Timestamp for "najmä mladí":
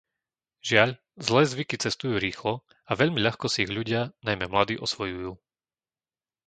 4.25-4.75